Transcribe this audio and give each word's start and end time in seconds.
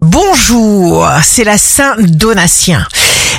Bonjour, 0.00 1.06
c'est 1.22 1.44
la 1.44 1.58
Saint 1.58 1.94
Donatien. 1.98 2.86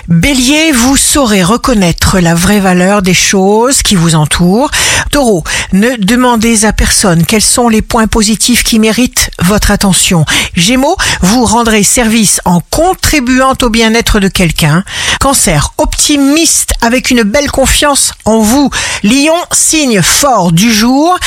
Bélier, 0.08 0.72
vous 0.72 0.96
saurez 0.96 1.44
reconnaître 1.44 2.20
la 2.20 2.36
vraie 2.36 2.60
valeur 2.60 3.02
des 3.02 3.16
choses 3.16 3.82
qui 3.82 3.96
vous 3.96 4.14
entourent. 4.14 4.70
Taureau, 5.10 5.44
ne 5.74 5.96
demandez 5.98 6.66
à 6.66 6.72
personne 6.72 7.26
quels 7.26 7.42
sont 7.42 7.68
les 7.68 7.82
points 7.82 8.06
positifs 8.06 8.64
qui 8.64 8.78
méritent 8.78 9.32
votre 9.40 9.72
attention. 9.72 10.24
Gémeaux, 10.54 10.98
vous 11.22 11.46
rendrez 11.46 11.82
service 11.82 12.42
en 12.46 12.60
contribuant 12.70 13.54
au 13.62 13.70
bien-être 13.70 14.20
de 14.20 14.28
quelqu'un. 14.28 14.84
Cancer, 15.20 15.74
optimiste 15.80 16.74
avec 16.82 17.10
une 17.10 17.24
belle 17.24 17.50
confiance 17.50 18.14
en 18.26 18.40
vous. 18.40 18.70
Lion, 19.04 19.36
signe 19.52 20.02
fort 20.04 20.52
du 20.52 20.72
jour. 20.72 21.18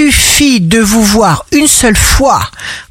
Suffit 0.00 0.62
de 0.62 0.78
vous 0.78 1.04
voir 1.04 1.44
une 1.52 1.66
seule 1.66 1.94
fois 1.94 2.40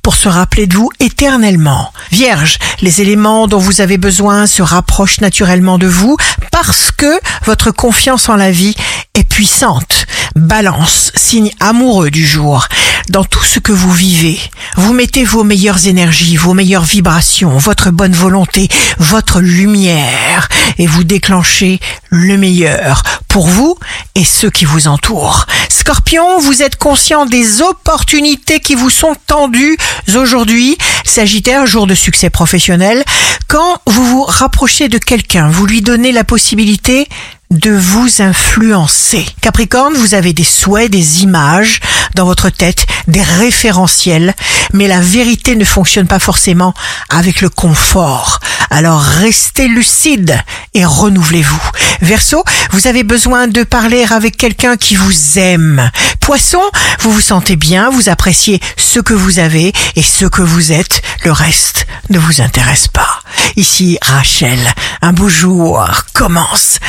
pour 0.03 0.13
se 0.13 0.29
rappeler 0.29 0.67
de 0.67 0.75
vous 0.75 0.91
éternellement. 0.99 1.91
Vierge, 2.11 2.59
les 2.81 3.01
éléments 3.01 3.47
dont 3.47 3.57
vous 3.57 3.81
avez 3.81 3.97
besoin 3.97 4.45
se 4.45 4.61
rapprochent 4.61 5.19
naturellement 5.19 5.79
de 5.79 5.87
vous 5.87 6.17
parce 6.51 6.91
que 6.91 7.19
votre 7.45 7.71
confiance 7.71 8.29
en 8.29 8.35
la 8.35 8.51
vie 8.51 8.75
est 9.15 9.27
puissante. 9.27 10.05
Balance, 10.35 11.11
signe 11.15 11.49
amoureux 11.59 12.11
du 12.11 12.27
jour. 12.27 12.67
Dans 13.09 13.23
tout 13.23 13.43
ce 13.43 13.57
que 13.57 13.71
vous 13.71 13.91
vivez, 13.91 14.39
vous 14.75 14.93
mettez 14.93 15.23
vos 15.23 15.43
meilleures 15.43 15.87
énergies, 15.87 16.37
vos 16.37 16.53
meilleures 16.53 16.83
vibrations, 16.83 17.57
votre 17.57 17.89
bonne 17.89 18.13
volonté, 18.13 18.67
votre 18.99 19.41
lumière 19.41 20.47
et 20.77 20.85
vous 20.85 21.03
déclenchez 21.03 21.79
le 22.09 22.37
meilleur 22.37 23.01
pour 23.27 23.47
vous 23.47 23.75
et 24.15 24.23
ceux 24.23 24.49
qui 24.49 24.65
vous 24.65 24.87
entourent. 24.87 25.45
Scorpion, 25.69 26.39
vous 26.39 26.61
êtes 26.61 26.75
conscient 26.75 27.25
des 27.25 27.61
opportunités 27.61 28.59
qui 28.59 28.75
vous 28.75 28.89
sont 28.89 29.15
tendues 29.27 29.77
aujourd'hui. 30.15 30.77
Sagittaire, 31.05 31.65
jour 31.65 31.87
de 31.87 31.95
succès 31.95 32.29
professionnel. 32.29 33.03
Quand 33.47 33.81
vous 33.87 34.05
vous 34.05 34.23
rapprochez 34.23 34.89
de 34.89 34.97
quelqu'un, 34.97 35.49
vous 35.49 35.65
lui 35.65 35.81
donnez 35.81 36.11
la 36.11 36.23
possibilité 36.23 37.07
de 37.51 37.71
vous 37.71 38.21
influencer. 38.21 39.25
Capricorne, 39.41 39.95
vous 39.95 40.13
avez 40.13 40.33
des 40.33 40.43
souhaits, 40.43 40.91
des 40.91 41.23
images 41.23 41.79
dans 42.13 42.25
votre 42.25 42.49
tête, 42.51 42.85
des 43.07 43.23
référentiels, 43.23 44.35
mais 44.71 44.87
la 44.87 45.01
vérité 45.01 45.55
ne 45.55 45.65
fonctionne 45.65 46.05
pas 46.05 46.19
forcément 46.19 46.75
avec 47.09 47.41
le 47.41 47.49
confort. 47.49 48.39
Alors 48.69 49.01
restez 49.01 49.67
lucide 49.67 50.39
et 50.75 50.85
renouvelez-vous. 50.85 51.61
Verseau, 52.01 52.43
vous 52.71 52.85
avez 52.85 53.03
besoin 53.03 53.47
de 53.47 53.63
parler 53.63 54.05
avec 54.11 54.37
quelqu'un 54.37 54.77
qui 54.77 54.95
vous 54.95 55.39
aime. 55.39 55.89
Poisson, 56.19 56.61
vous 56.99 57.11
vous 57.11 57.21
sentez 57.21 57.55
bien, 57.55 57.89
vous 57.89 58.09
appréciez 58.09 58.59
ce 58.77 58.99
que 58.99 59.15
vous 59.15 59.39
avez 59.39 59.73
et 59.95 60.03
ce 60.03 60.25
que 60.25 60.43
vous 60.43 60.71
êtes. 60.71 61.01
Le 61.25 61.31
reste 61.31 61.87
ne 62.11 62.19
vous 62.19 62.41
intéresse 62.41 62.87
pas. 62.87 63.18
Ici 63.55 63.97
Rachel, 64.01 64.59
un 65.01 65.13
beau 65.13 65.29
jour 65.29 65.85
commence 66.13 66.79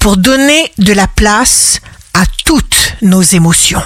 pour 0.00 0.16
donner 0.16 0.72
de 0.78 0.92
la 0.92 1.06
place 1.06 1.80
à 2.14 2.24
toutes 2.44 2.94
nos 3.02 3.22
émotions. 3.22 3.82